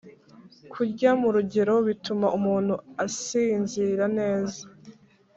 Kurya 0.71 1.11
mu 1.21 1.29
rugero, 1.35 1.73
bituma 1.87 2.27
umuntu 2.37 2.73
asinzira 3.05 4.05
neza, 4.17 4.61